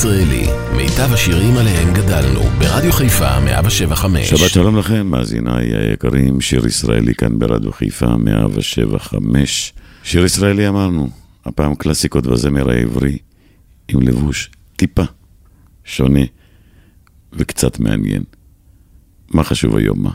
[0.00, 0.46] הישראלי,
[0.76, 4.30] מיטב השירים עליהם גדלנו, ברדיו חיפה 175.
[4.30, 9.72] שבת שלום לכם, מאזיניי היקרים, שיר ישראלי כאן ברדיו חיפה 175.
[10.02, 11.08] שיר ישראלי אמרנו,
[11.44, 13.18] הפעם קלאסיקות בזמר העברי,
[13.88, 15.02] עם לבוש טיפה
[15.84, 16.24] שונה
[17.32, 18.22] וקצת מעניין.
[19.30, 20.12] מה חשוב היום מה?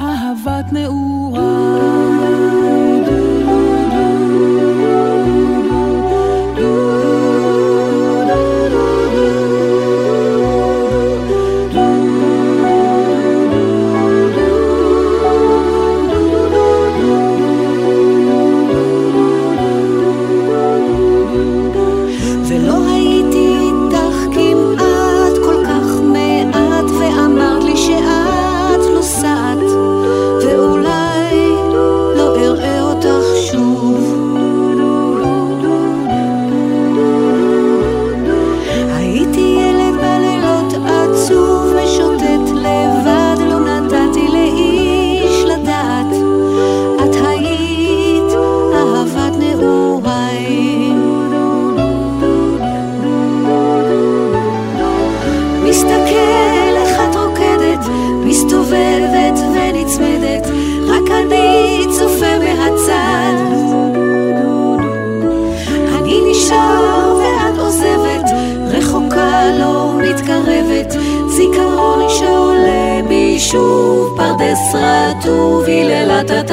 [0.00, 1.57] אהבת נעורה.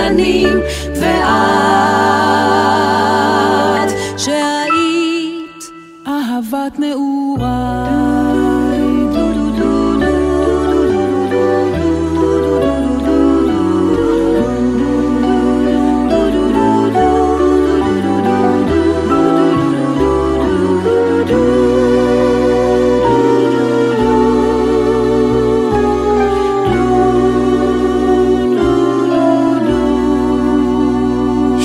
[0.05, 0.61] היללת התנים,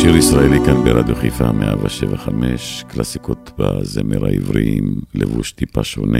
[0.00, 6.18] שיר ישראלי כאן ברדיו חיפה 175, קלאסיקות בזמר העברי עם לבוש טיפה שונה.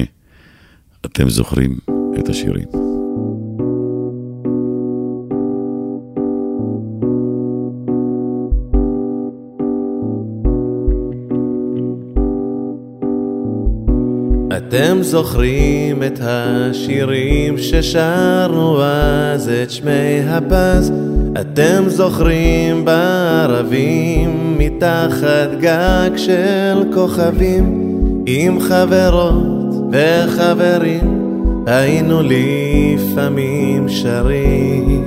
[1.06, 1.79] אתם זוכרים
[2.19, 2.69] את השירים.
[14.56, 20.93] אתם זוכרים את השירים ששרנו אז את שמי הפז?
[21.32, 27.91] אתם זוכרים בערבים מתחת גג של כוכבים?
[28.27, 31.21] עם חברות וחברים
[31.67, 35.05] היינו לפעמים שרים.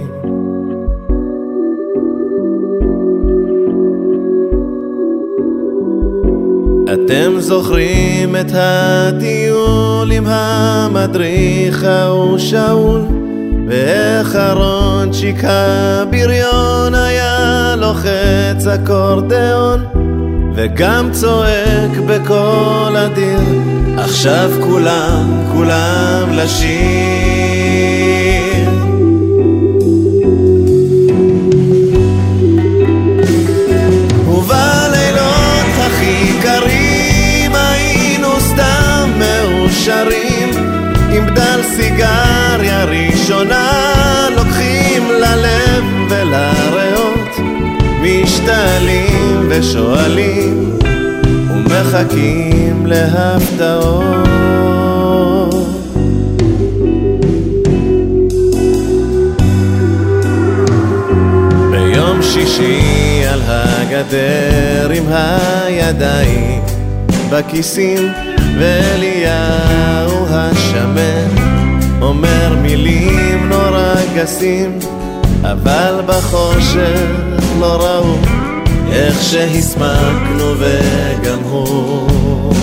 [6.94, 13.23] אתם זוכרים את הטיול עם המדריך ההוא שאול
[13.74, 19.86] ואיך אהרונצ'יק הבריון היה לוחץ אקורדיאון
[20.56, 23.40] וגם צועק בקול אדיר
[23.98, 26.70] עכשיו כולם, כולם לשיר.
[34.27, 40.50] ובלילות הכי קרים היינו סתם מאושרים
[41.12, 43.62] עם בדל סיגריה ראשונה
[48.03, 50.79] משתלים ושואלים
[51.50, 54.24] ומחכים להפתעות.
[61.72, 66.62] ביום שישי על הגדר עם הידיים
[67.29, 68.12] בכיסים
[68.60, 71.27] ואליהו השמן
[72.01, 74.79] אומר מילים נורא גסים
[75.43, 78.15] אבל בחושך לא ראו
[78.91, 82.53] איך שהסמקנו וגם הוא.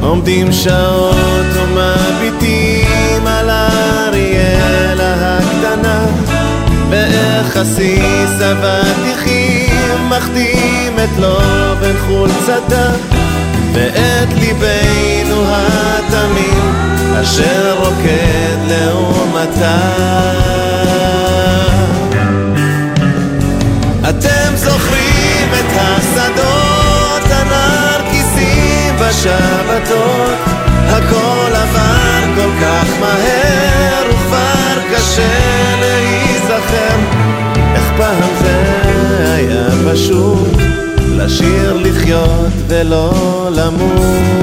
[0.00, 6.06] עומדים שעות ומביטים על אריאלה הקטנה
[6.90, 11.36] ואיך עסיס אבטיחים מחתים את לו
[11.80, 12.90] בין חולצתה
[13.72, 16.72] ואת ליבנו התמים
[17.22, 19.78] אשר רוקד לעומתה
[25.60, 30.38] את השדות הנרקיסים בשבתות.
[30.88, 36.96] הכל עבר כל כך מהר וכבר קשה להיזכר.
[37.74, 38.62] איך פעם זה
[39.34, 40.48] היה פשוט
[41.16, 43.12] לשיר לחיות ולא
[43.50, 44.34] למות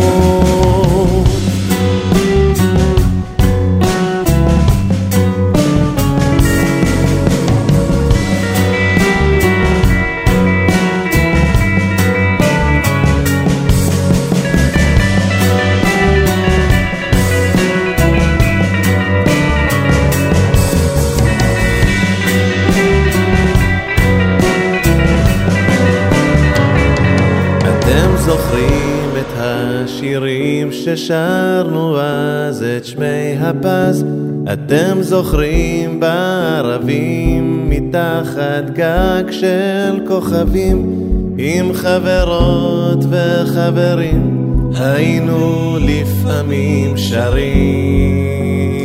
[30.88, 34.06] השירים ששרנו אז את שמי הפז?
[34.54, 40.92] אתם זוכרים בערבים מתחת גג של כוכבים
[41.38, 48.81] עם חברות וחברים היינו לפעמים שרים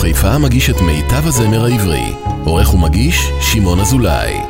[0.00, 2.12] חיפה מגיש את מיטב הזמר העברי.
[2.44, 4.40] עורך ומגיש, שמעון אזולאי.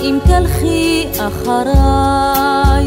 [0.00, 2.86] אם תלכי אחריי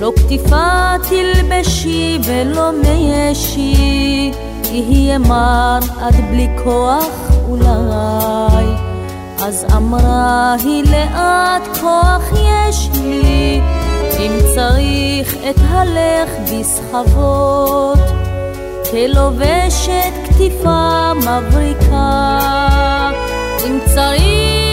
[0.00, 4.32] לא כתיפה תלבשי ולא מישי
[4.76, 8.66] יהיה מר עד בלי כוח אולי.
[9.42, 13.60] אז אמרה היא לאט כוח יש לי
[14.18, 17.98] אם צריך את הלך בסחבות.
[18.90, 22.30] כלובשת כתיפה מבריקה
[23.66, 24.65] אם צריך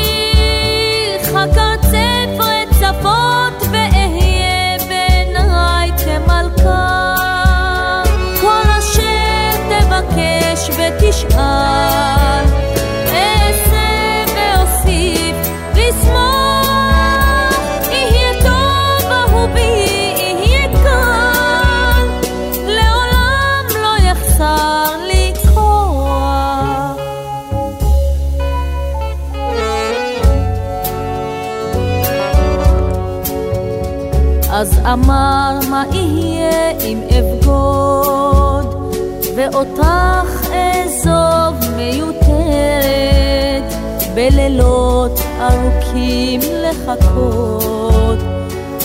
[34.63, 38.95] אז אמר מה יהיה אם אבגוד
[39.35, 43.73] ואותך אעזוב מיותרת
[44.15, 48.19] בלילות ארוכים לחכות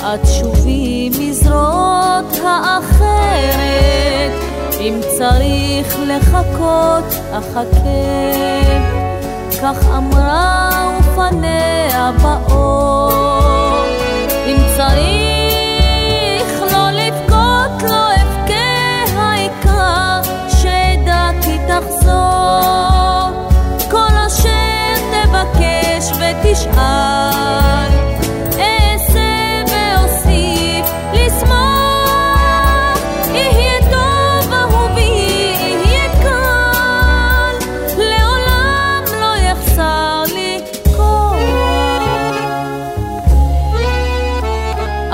[0.03, 4.33] עד שובי מזרועות האחרת
[4.81, 8.19] אם צריך לחכות אחכה.
[9.63, 10.71] כך אמרה
[11.01, 12.99] ופניה באור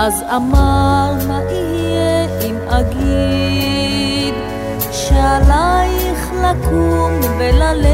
[0.06, 4.34] אז אמר מה יהיה אם אגיד
[4.92, 7.93] שעלייך לקום וללכת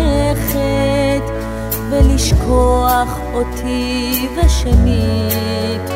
[2.31, 5.91] ולשכוח אותי ושנית.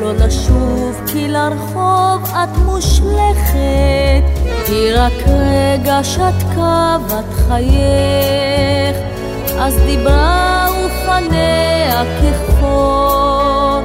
[0.00, 4.24] לא לשוב כי לרחוב את מושלכת
[4.68, 8.96] היא רק רגע שתקה בת חייך.
[9.58, 13.80] אז דיברה ופניה כחור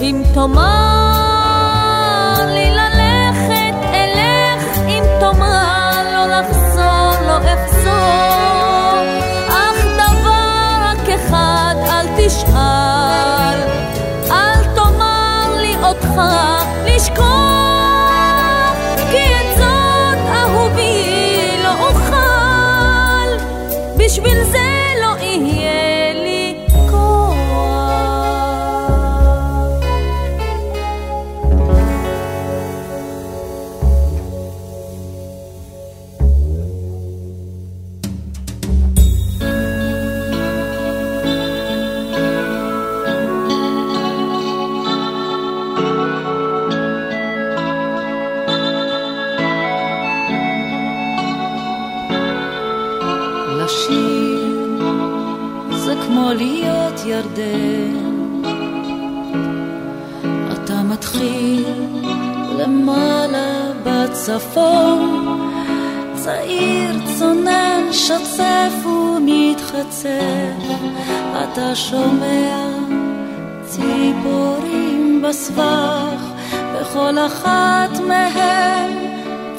[0.00, 1.31] אם תאמר
[16.16, 16.51] לי
[64.32, 65.50] בצפון,
[66.14, 70.08] צעיר צונן שוצף ומתחצף.
[71.30, 72.68] אתה שומע
[73.64, 76.32] ציפורים בסבך,
[76.74, 78.90] וכל אחת מהן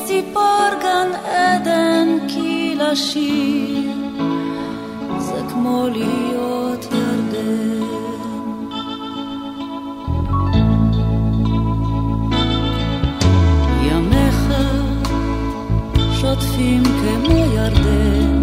[0.06, 3.92] ציפור גן עדן, כי לשיר
[5.20, 7.93] זה כמו להיות ירדן.
[16.34, 18.43] ימיך שוטפים כמו ירדן,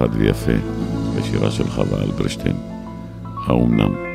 [0.00, 0.52] מיוחד ויפה
[1.16, 2.56] בשירה של חווה אלברשטיין,
[3.46, 3.80] האומנם.
[3.80, 4.10] האומנם?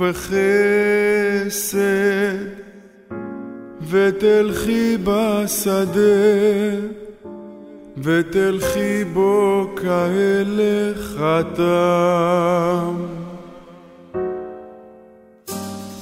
[0.00, 1.68] ובחסד
[3.90, 6.00] ותלכי בשדה
[8.02, 12.94] ותלכי בו כהלך חתם.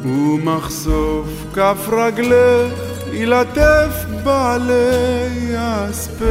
[0.06, 2.87] ומחשוף כף רגלך
[3.20, 5.54] ילטף בעלי
[5.90, 6.28] אספסת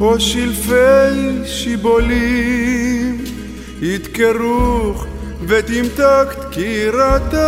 [0.00, 3.24] או שלפי שיבולים
[3.80, 5.06] ידקרוך
[5.46, 7.42] ותמתק דקירתם.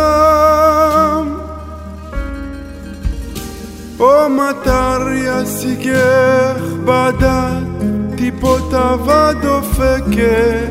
[3.99, 7.83] או מטר ישיגך בדת
[8.17, 10.69] טיפות אבד דופקת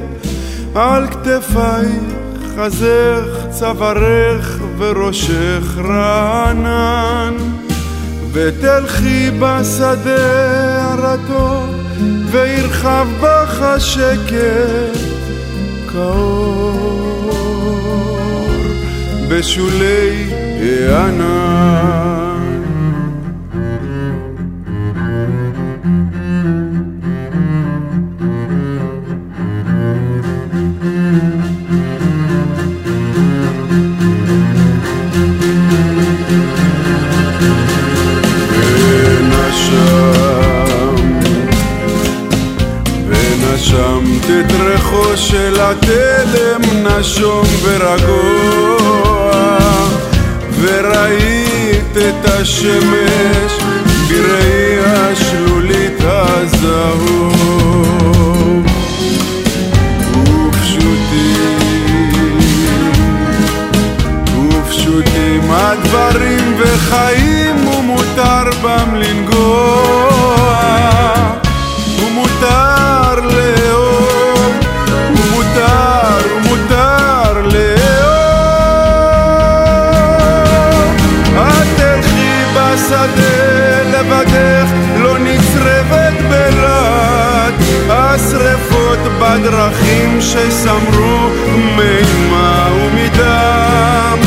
[0.74, 2.14] על כתפייך
[2.56, 7.34] חזך צווארך וראשך רענן
[8.32, 11.74] ותלכי בשדה הרטוב
[12.30, 14.98] וירחב בך השקט
[15.92, 16.94] כאור.
[19.28, 22.23] בשולי הענן
[44.40, 49.32] את ריחו של התלם נשום ורגוע,
[50.60, 53.52] וראית את השמש
[54.08, 57.34] בראי השלולית הזהוב.
[60.48, 61.58] ופשוטים,
[64.50, 66.84] ופשוטים הדברים וח...
[66.94, 69.83] חיים ומותר בם לנגוע
[89.44, 91.28] בדרכים שסמרו
[91.76, 94.18] מימה ומדם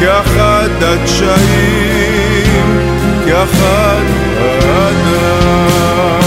[0.00, 2.78] כאחד הדשאים,
[3.26, 4.04] כאחד
[4.40, 6.18] האדם.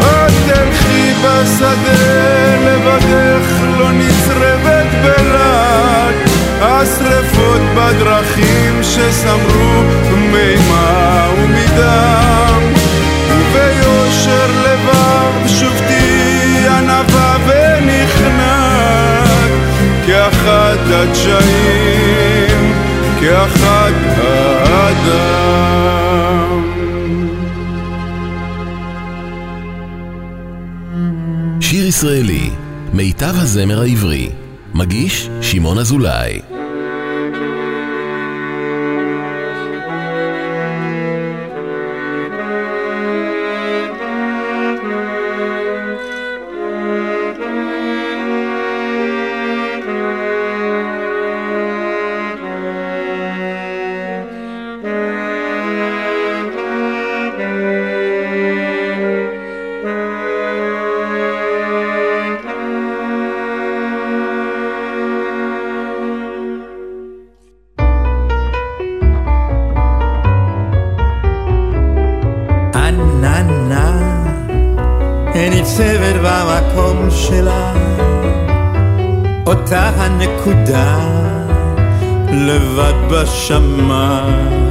[0.00, 6.14] את תלכי בשדה לבדך לא נצרבת בלעד
[6.60, 8.23] השרפות בדרכים
[9.10, 9.82] שסמרו
[10.32, 12.62] מימה ומדם
[13.28, 18.84] וביושר לבב שובתי ענווה ונכנעת
[20.06, 22.72] כאחד הדשאים,
[23.20, 25.44] כאחד האדם.
[31.60, 32.50] שיר ישראלי,
[32.92, 34.28] מיטב הזמר העברי.
[34.74, 36.53] מגיש שמעון אזולאי.
[80.04, 80.98] הנקודה
[82.32, 84.64] לבד בשמיים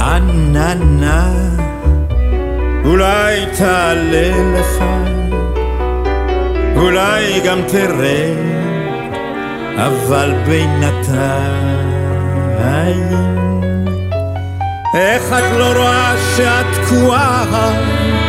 [0.00, 1.32] עננה
[2.84, 4.84] אולי תעלה לך
[6.76, 8.36] אולי גם תרד
[9.76, 11.84] אבל בינתיים
[14.94, 18.23] איך את לא רואה שאת תקועה?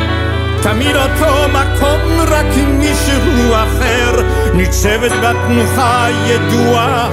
[0.65, 4.21] תמיד אותו מקום רק עם מישהו אחר.
[4.53, 7.09] ניצבת בתנוחה ידועה.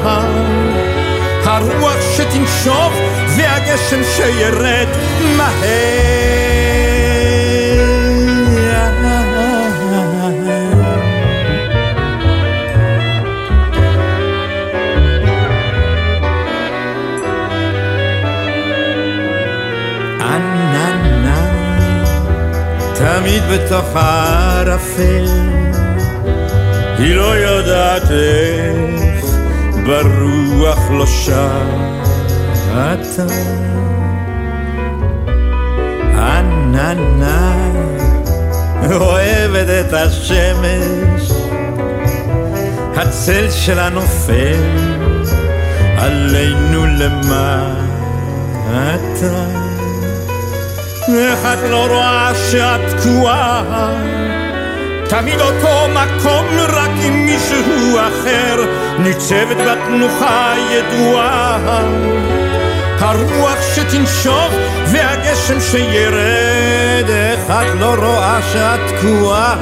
[1.44, 2.92] הרוח שתנשוף
[3.36, 4.88] והגשם שירד
[5.36, 6.51] מהר
[23.16, 25.24] תמיד בתוך הערפל.
[26.98, 29.24] היא לא יודעת איך
[29.86, 32.42] ברוח לא שעתה
[36.16, 37.56] עננה
[38.90, 41.32] אוהבת את השמש.
[42.96, 44.60] הצל שלה נופל
[45.98, 47.72] עלינו למטה
[51.08, 53.62] איך את לא רואה שאת תקועה?
[55.08, 58.64] תמיד אותו מקום רק עם מישהו אחר.
[58.98, 61.58] ניצבת בתנוחה ידועה
[62.98, 64.54] הרוח שתנשוב
[64.86, 67.10] והגשם שירד.
[67.10, 69.56] איך את לא רואה שאת תקועה?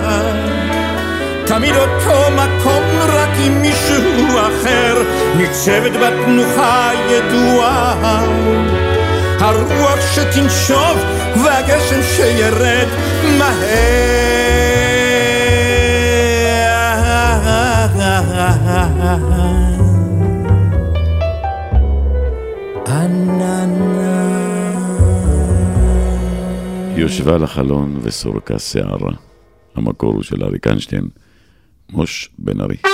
[1.47, 5.03] תמיד אותו מקום רק עם מישהו אחר.
[5.37, 8.25] ניצבת בתנוחה ידועה
[9.41, 10.97] הרוח שתנשוב
[11.45, 12.89] והגשם שירד
[13.39, 14.31] מהר.
[26.97, 29.13] יושבה על החלון וסורקה שערה.
[29.75, 31.09] המקור הוא של אריק איינשטיין,
[31.91, 32.90] מוש בן ארי.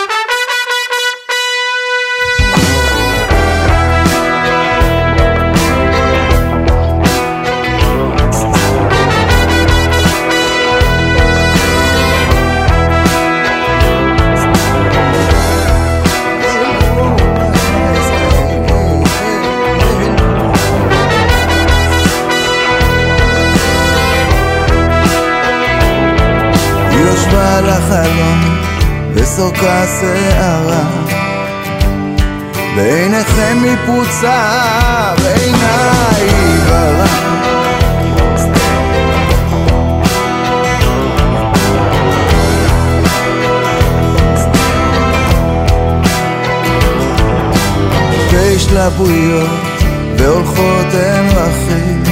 [29.36, 30.84] נסוקה שערה
[32.76, 36.28] בעיניכם היא פרוצה בעיניי
[36.68, 37.06] ברע.
[48.32, 49.50] יש לה בריאות
[50.18, 52.02] והולכות הן רחים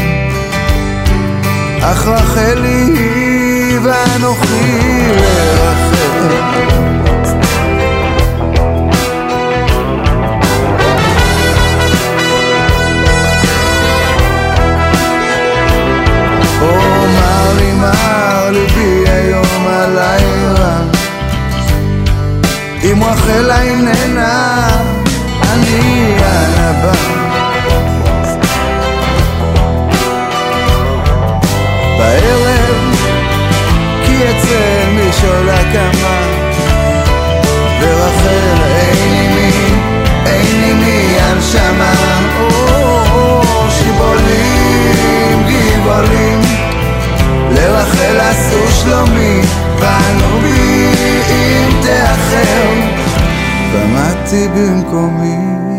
[1.81, 5.95] אך רחל היא ואנוכי לרחל
[22.95, 24.67] אם רחל איננה
[25.43, 26.93] אני הנבא
[31.99, 32.95] בערב
[34.07, 36.21] כי אצל משעול הקמה
[37.81, 39.53] ורחל אין עימי,
[40.27, 41.95] אין עימי הנשמה
[42.41, 46.34] או שיבולים, גיבולים
[48.85, 49.41] שלומי,
[49.81, 50.89] באנו בי
[51.31, 52.71] אם תאחר,
[53.73, 55.74] ועמדתי במקומי.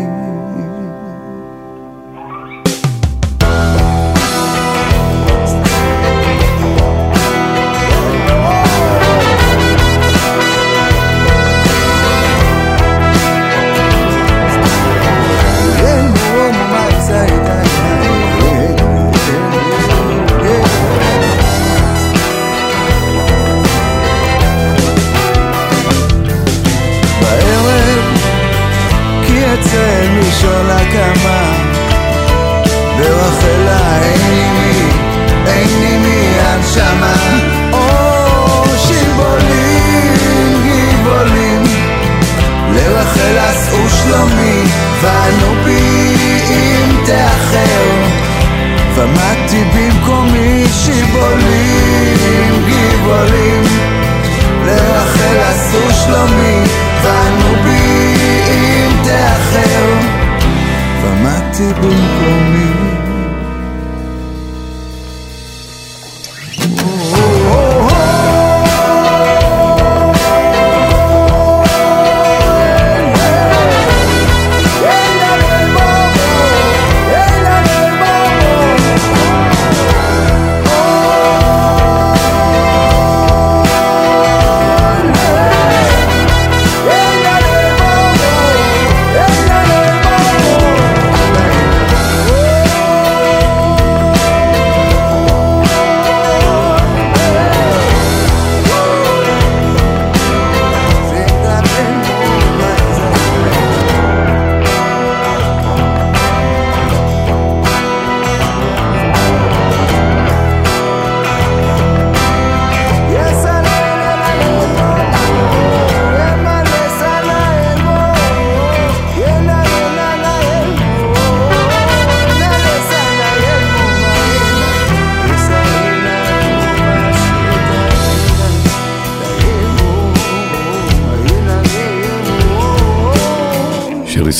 [61.56, 62.65] te bem me.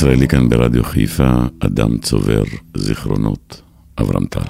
[0.07, 2.43] ישראלי כאן ברדיו חיפה, אדם צובר
[2.77, 3.63] זיכרונות,
[4.01, 4.41] אברהם טל.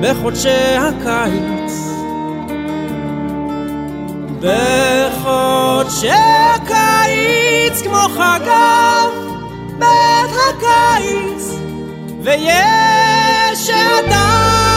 [0.00, 1.72] בחודשי הקיץ.
[4.40, 6.08] בחודשי
[6.54, 9.10] הקיץ כמו חגב
[9.78, 11.44] בית הקיץ
[12.22, 14.67] ויש אדם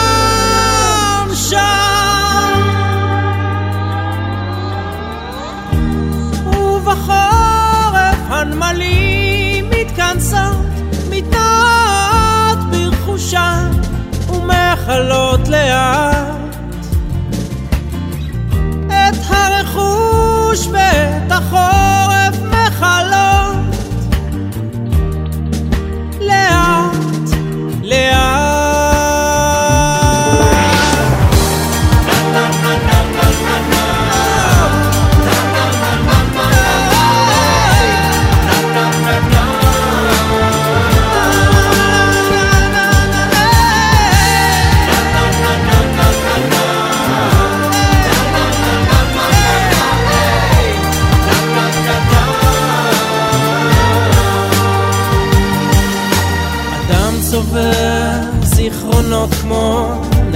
[14.86, 16.26] ומכלות לאט.
[18.86, 23.11] את הרכוש ואת החורף מכלות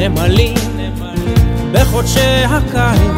[0.09, 0.55] נמלים
[1.73, 3.16] בחודשי הקיץ.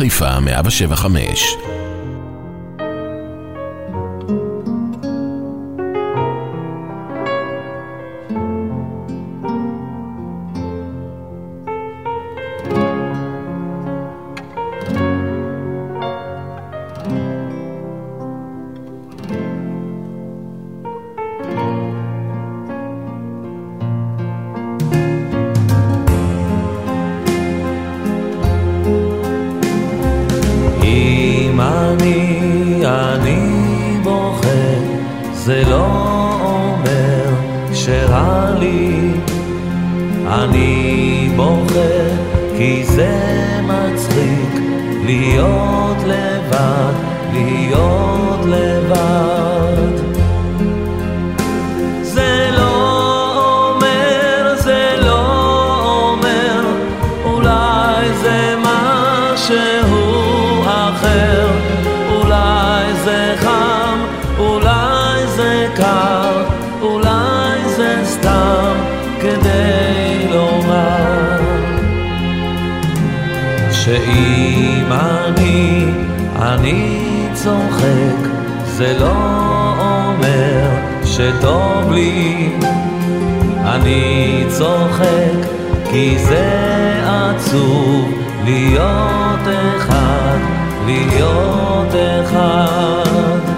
[0.00, 1.69] חיפה 175
[35.44, 35.86] זה לא
[36.42, 37.34] אומר
[37.72, 39.10] שרע לי,
[40.26, 42.10] אני בוחר
[42.56, 43.18] כי זה
[43.62, 44.62] מצחיק
[45.04, 46.92] להיות לבד,
[47.32, 49.29] להיות לבד.
[78.80, 79.12] זה לא
[79.78, 80.70] אומר
[81.04, 82.52] שטוב לי,
[83.64, 85.48] אני צוחק
[85.90, 88.10] כי זה עצוב
[88.44, 89.40] להיות
[89.76, 90.38] אחד,
[90.86, 93.49] להיות אחד.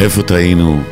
[0.00, 0.82] איפה טעינו?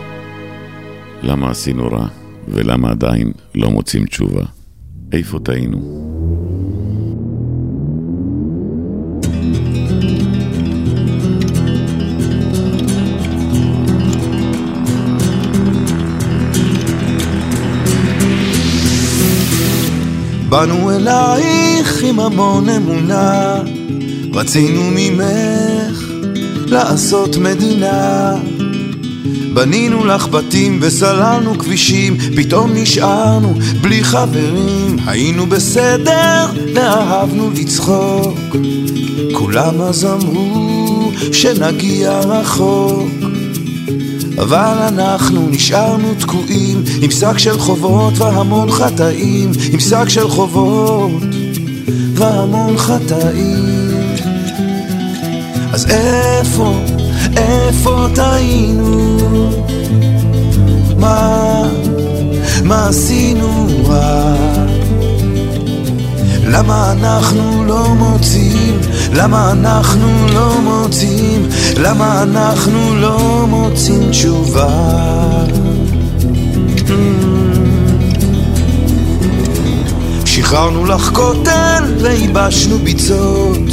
[1.23, 2.07] למה עשינו רע?
[2.49, 4.43] ולמה עדיין לא מוצאים תשובה?
[5.13, 5.79] איפה טעינו?
[20.49, 23.63] באנו אלייך עם המון אמונה,
[24.35, 26.03] רצינו ממך
[26.67, 28.35] לעשות מדינה.
[29.55, 34.97] בנינו לך בתים וסללנו כבישים, פתאום נשארנו בלי חברים.
[35.07, 38.39] היינו בסדר ואהבנו לצחוק,
[39.33, 43.09] כולם אז אמרו שנגיע רחוק.
[44.39, 51.23] אבל אנחנו נשארנו תקועים עם שק של חובות והמון חטאים עם שק של חובות
[52.15, 53.89] והמון חטאים
[55.73, 56.75] אז איפה,
[57.39, 59.18] איפה טעינו?
[60.97, 61.62] מה,
[62.64, 64.34] מה עשינו רע?
[66.47, 68.80] למה אנחנו לא מוצאים?
[69.12, 71.49] למה אנחנו לא מוצאים?
[71.76, 74.68] למה אנחנו לא מוצאים תשובה?
[80.24, 83.70] שחררנו לך כותל וייבשנו ביצות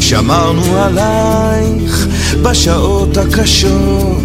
[0.00, 2.06] שמרנו עלייך
[2.42, 4.22] בשעות הקשות.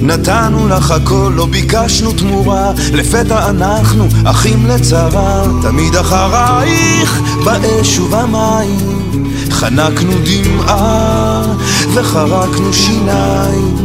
[0.00, 2.72] נתנו לך הכל, לא ביקשנו תמורה.
[2.92, 5.44] לפתע אנחנו אחים לצרה.
[5.62, 9.32] תמיד אחרייך באש ובמים.
[9.50, 11.42] חנקנו דמעה
[11.94, 13.76] וחרקנו שיניים.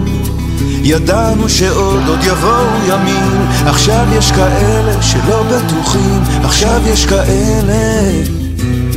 [0.83, 3.47] ידענו שעוד עוד יבואו ימים.
[3.65, 6.21] עכשיו יש כאלה שלא בטוחים.
[6.43, 8.11] עכשיו יש כאלה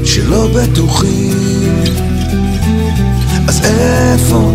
[0.05, 2.14] שלא בטוחים
[3.49, 4.51] אז איפה,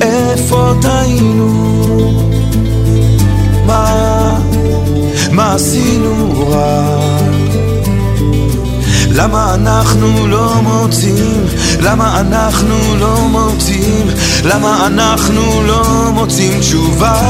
[0.00, 1.50] איפה טעינו?
[3.66, 4.38] מה,
[5.30, 7.00] מה עשינו רע?
[9.10, 11.46] למה אנחנו לא מוצאים?
[11.80, 14.06] למה אנחנו לא מוצאים?
[14.44, 17.20] למה אנחנו לא מוצאים תשובה?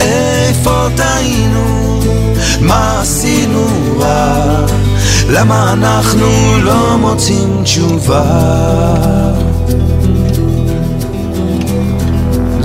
[0.00, 2.00] איפה טעינו?
[2.60, 3.66] מה עשינו
[3.98, 4.79] רע?
[5.32, 8.22] למה אנחנו לא מוצאים תשובה?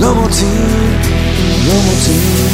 [0.00, 0.98] לא מוצאים,
[1.66, 2.46] לא מוצאים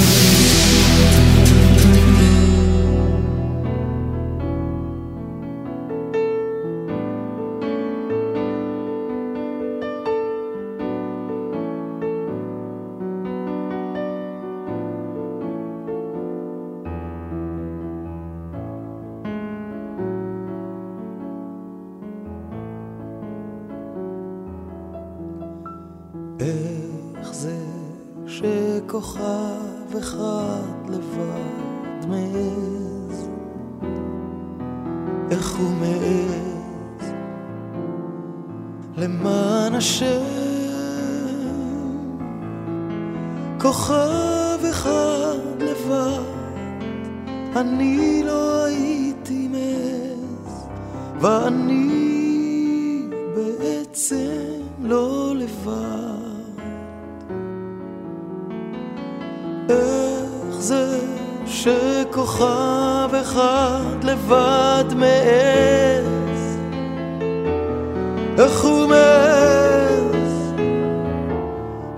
[68.88, 70.52] מעז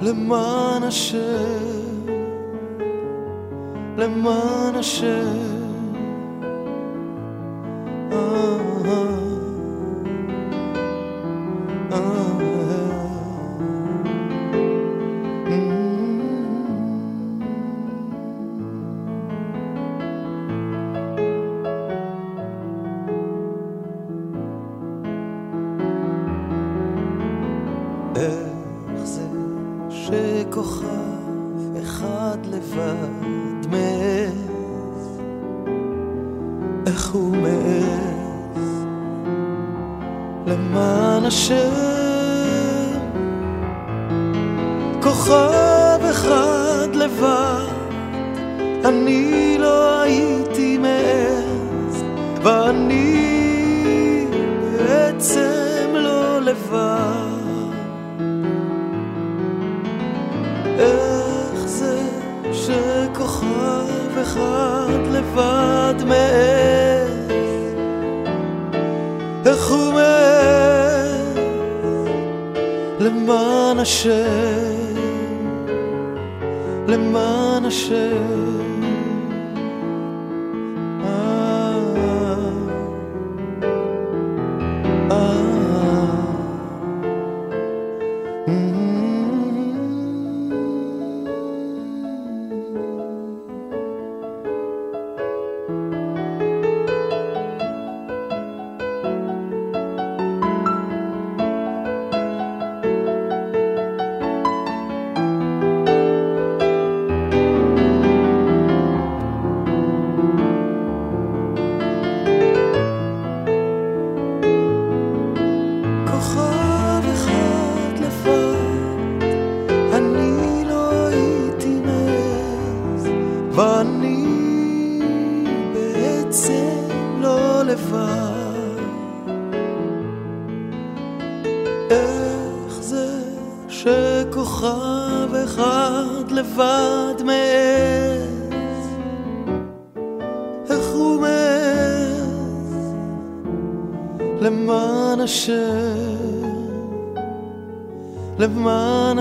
[0.00, 2.06] למען השם
[3.98, 5.53] למען השם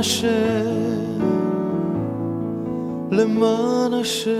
[0.04, 0.30] השם,
[3.12, 4.32] למען השם.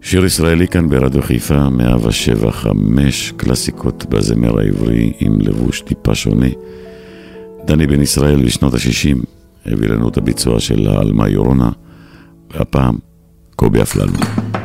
[0.00, 6.50] שיר ישראלי כאן ברדיו חיפה, 107, 5 קלאסיקות בזמר העברי עם לבוש טיפה שונה.
[7.64, 9.18] דני בן ישראל בשנות ה-60
[9.66, 11.70] הביא לנו את הביצוע של העלמה יורונה,
[12.50, 12.98] והפעם
[13.56, 14.55] קובי אפללו.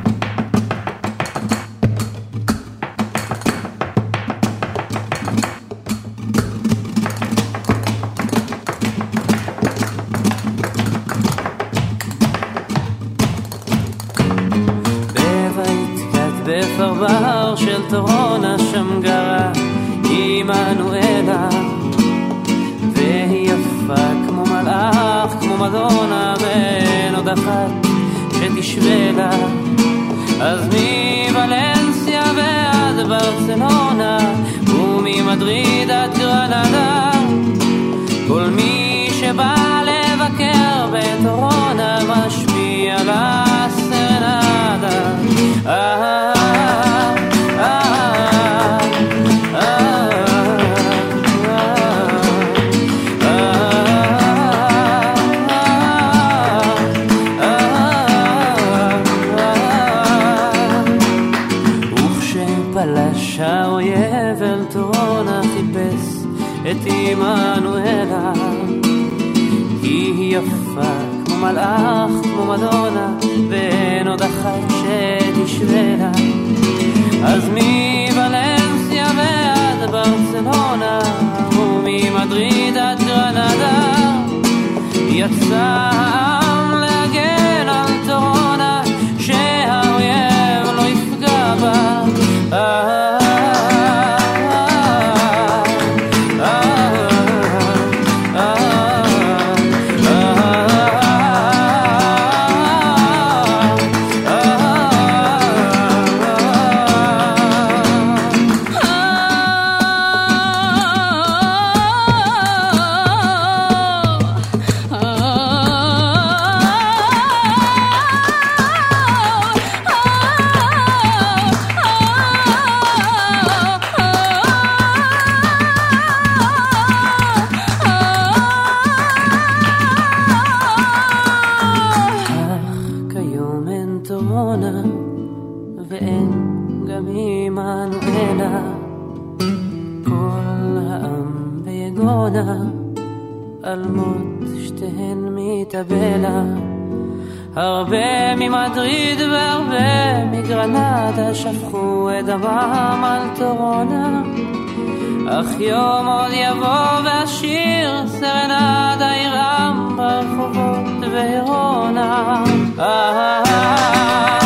[156.02, 162.44] יום עוד יבוא והשיר סרנדה ירעם ברחובות ועירונה.
[162.80, 164.41] אה, אה, אה.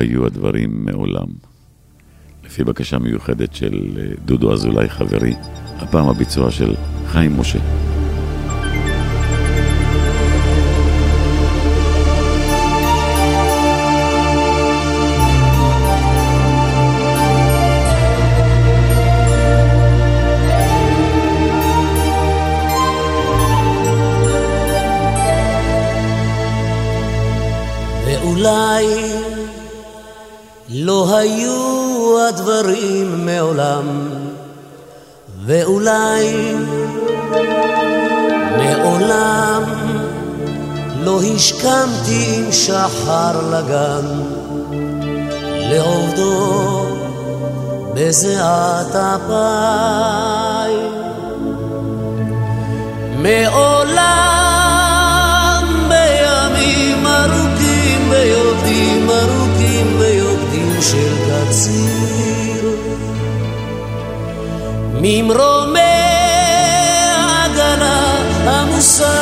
[0.00, 1.26] היו הדברים מעולם.
[2.44, 5.34] לפי בקשה מיוחדת של אה, דודו אזולאי חברי,
[5.78, 6.74] הפעם הביצוע של
[7.06, 7.89] חיים משה.
[41.50, 44.06] השכמתי עם שחר לגן,
[45.70, 46.86] לעובדו
[47.94, 50.92] בזיעת אפיים.
[53.22, 54.44] מעולם
[55.88, 62.76] בימים ארוכים, ביוקדים ארוכים, ביוקדים של קציר.
[65.00, 65.80] ממרומי
[67.16, 68.10] העגלה
[68.44, 69.19] אלומות,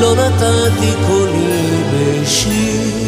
[0.00, 3.00] לא נתתי קולי בשיר.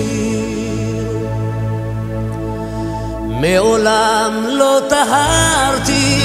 [3.29, 6.19] מעולם לא טהרתי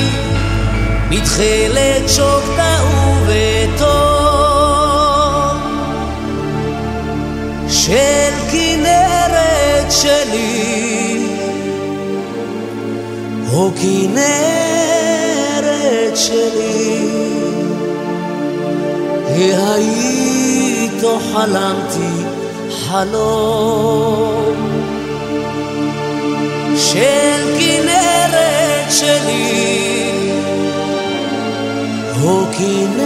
[1.10, 2.78] בתכלת שוקתה
[3.28, 4.08] ובתום
[7.70, 11.28] של כנרת שלי,
[13.54, 15.08] או כנרת
[16.18, 17.08] שלי,
[20.98, 22.24] היית חלמתי
[22.70, 24.56] חלום
[26.76, 30.22] של כנרת שלי.
[32.24, 33.04] או כנרת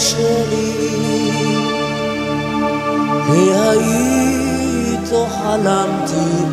[0.00, 1.30] שלי,
[3.28, 6.44] והיית חלמתי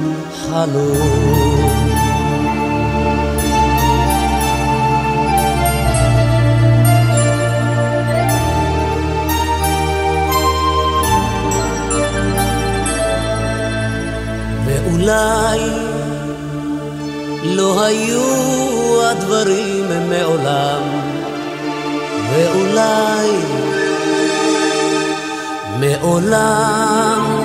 [0.41, 2.00] חלום.
[15.01, 15.59] ואולי
[17.43, 20.81] לא היו הדברים מעולם,
[22.31, 23.29] ואולי
[25.79, 27.41] מעולם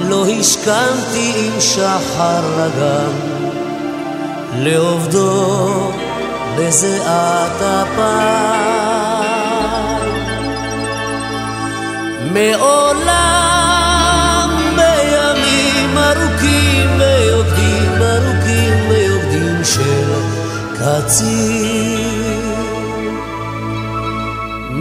[0.00, 3.12] לא השכמתי עם שחר לגן,
[4.54, 5.90] לעובדו
[6.56, 8.78] בזיעת אפיים.
[12.32, 13.27] מעולם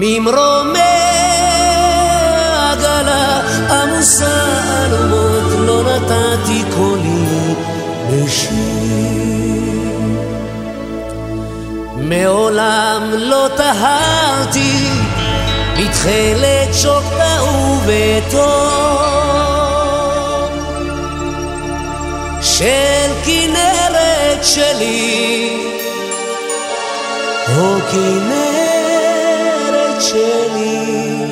[0.10, 0.80] ממרומי
[2.72, 4.46] עגלה עמוסה
[4.86, 7.54] אלומות לא נתתי קולי
[8.12, 8.58] בשיר.
[11.98, 14.90] מעולם לא טהרתי
[15.78, 18.48] בתכלת שוקתה ובתום
[22.42, 25.58] של כנרת שלי,
[27.58, 28.57] או כנרת
[30.18, 31.26] שלי,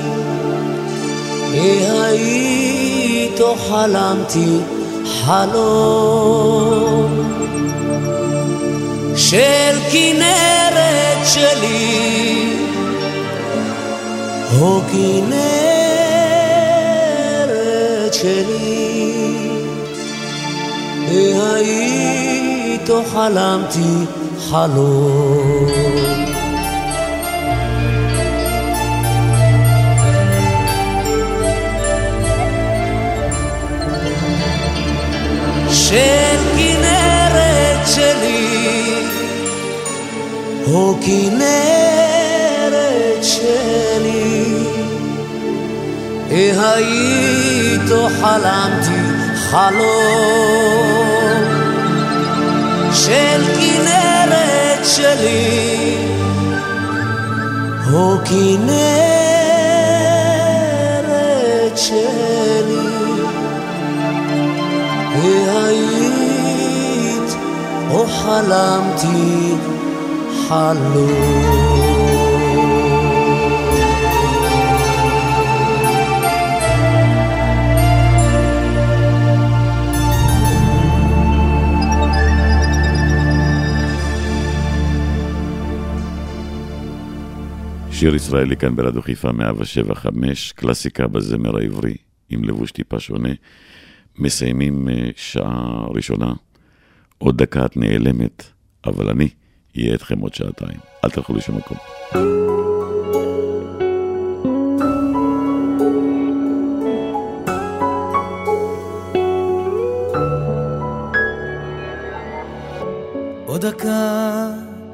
[2.02, 4.58] היית חלמתי
[5.26, 7.12] חלום
[9.16, 12.56] של כנרת שלי.
[14.62, 15.34] או כנרת
[18.14, 19.14] שלי,
[21.10, 24.06] היית חלמתי
[24.50, 26.25] חלום.
[35.90, 39.08] של כנרת שלי,
[40.68, 42.44] או כנרת
[43.24, 44.54] שלי,
[46.30, 49.02] היית חלמתי
[49.36, 50.66] חלום
[52.94, 55.98] של כנרת שלי,
[57.94, 59.08] או כנרת
[61.78, 62.15] שלי,
[67.90, 69.56] או חלמתי
[70.48, 71.76] חלום.
[87.92, 89.94] שיר ישראלי כאן ברדיו חיפה 107
[90.56, 91.96] קלאסיקה בזמר העברי.
[92.30, 93.30] עם לבוש טיפה שונה.
[94.20, 96.34] מסיימים אה, שעה ראשונה,
[97.18, 98.44] עוד דקה את נעלמת,
[98.86, 99.30] אבל אני
[99.78, 100.80] אהיה אתכם עוד שעתיים.
[101.04, 101.78] אל תלכו לשום מקום.
[113.46, 114.50] עוד דקה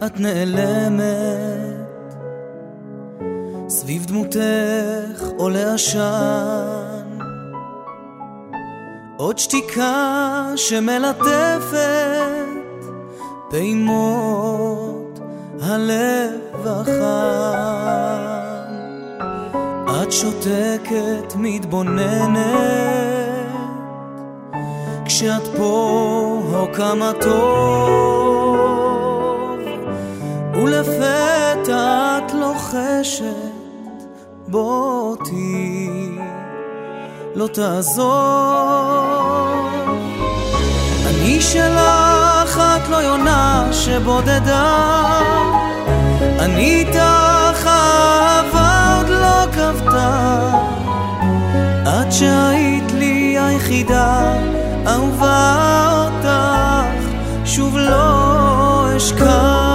[0.05, 1.03] את נעלמת,
[3.69, 6.90] סביב דמותך עולה עשן.
[9.21, 11.75] עוד שתיקה שמלטפת
[13.49, 15.19] פעימות
[15.61, 16.91] הלב החם.
[20.03, 22.37] את שותקת, מתבוננת,
[25.05, 28.49] כשאת פה או כמה טוב,
[30.53, 33.25] ולפתע את לוחשת,
[34.47, 35.91] בוא אותי.
[37.35, 38.11] לא תעזור.
[41.07, 45.21] אני שלך, את לא יונה שבודדה.
[46.39, 50.49] אני איתך, אהבה עוד לא כבתה.
[51.83, 54.33] את שהיית לי היחידה,
[54.87, 55.55] אהובה
[56.05, 57.07] אותך,
[57.45, 59.70] שוב לא אשכח.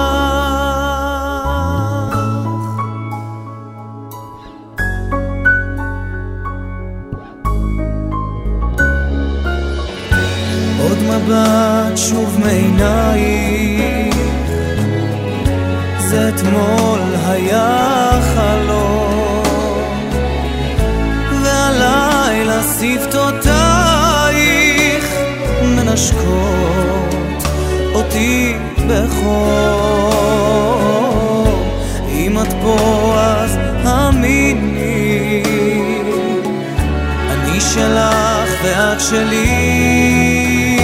[38.96, 40.76] ואת שלי.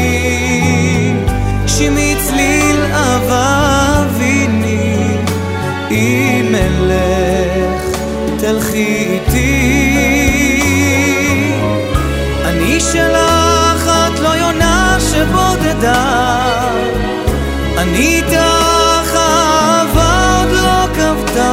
[1.66, 4.96] שמעי צליל אהבה אביני,
[5.90, 7.96] אם אלך
[8.38, 9.72] תלכי איתי.
[12.44, 16.40] אני שלך, את לא יונה שבודדה.
[17.78, 21.52] אני איתך, אהבה עוד לא כבתה.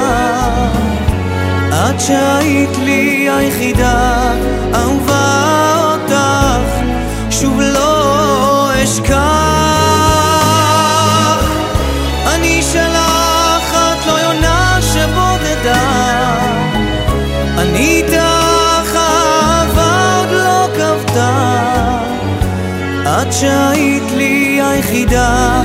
[1.72, 4.34] את שהיית לי היחידה,
[23.40, 25.62] שהיית לי היחידה,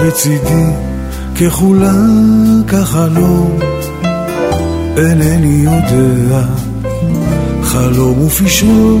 [0.00, 0.66] לצידי
[1.40, 1.92] ככולה
[2.68, 3.58] כחלום.
[4.96, 6.44] אינני יודע
[7.62, 8.98] חלום ופשרו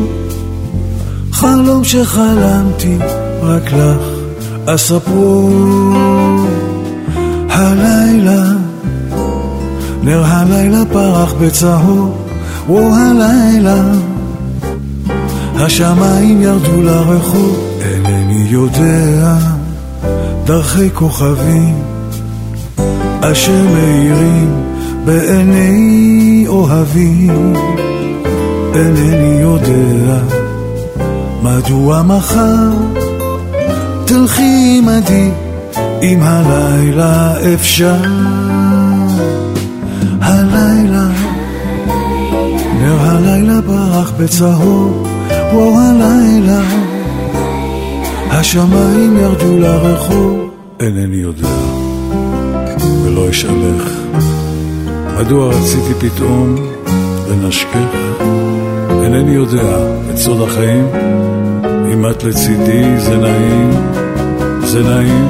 [1.32, 2.98] חלום שחלמתי
[3.42, 4.02] רק לך
[4.66, 5.50] אספרו
[7.48, 8.44] הלילה
[10.02, 12.28] נר הלילה פרח בצהוב
[12.68, 13.82] וו הלילה.
[15.54, 19.57] השמיים ירדו לרחוב, אינני יודע
[20.48, 21.82] דרכי כוכבים,
[23.20, 24.64] אשר מאירים
[25.04, 27.52] בעיני אוהבים.
[28.74, 30.18] אינני יודע
[31.42, 32.70] מדוע מחר
[34.04, 35.30] תלכי עמדי
[36.02, 38.02] אם הלילה אפשר.
[40.20, 41.08] הלילה,
[42.80, 45.08] נר הלילה ברח בצהוב,
[45.52, 46.62] וואו הלילה,
[48.40, 51.48] השמיים ירדו לרחוב, אינני יודע,
[53.04, 53.92] ולא אשאלך,
[55.18, 56.56] מדוע רציתי פתאום
[57.30, 57.96] לנשקך,
[59.02, 59.78] אינני יודע
[60.10, 60.86] את סוד החיים,
[61.92, 63.70] אם את לצידי זה נעים,
[64.64, 65.28] זה נעים,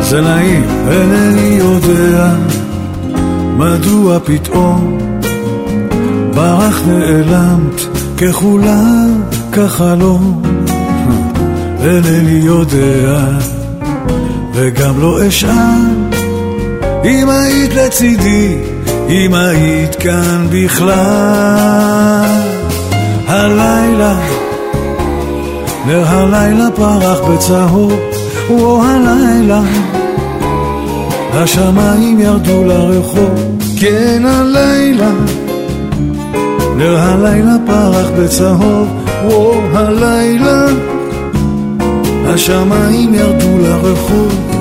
[0.00, 2.34] זה נעים, אינני יודע
[3.56, 4.98] מדוע פתאום
[6.34, 7.80] ברח נעלמת
[8.18, 8.82] ככולה
[9.52, 10.49] כחלום
[11.82, 13.24] אינני יודע
[14.54, 16.10] וגם לא אשאל.
[17.04, 18.56] אם היית לצידי,
[19.08, 21.00] אם היית כאן בכלל.
[23.26, 24.18] הלילה,
[25.86, 27.92] נר הלילה פרח בצהוב,
[28.50, 29.62] וואו הלילה
[31.32, 35.10] השמיים ירדו לרחוב, כן הלילה,
[36.76, 38.88] נר הלילה פרח בצהוב,
[39.24, 40.66] וואו הלילה,
[42.30, 44.59] השמיים ירדו לרחוב.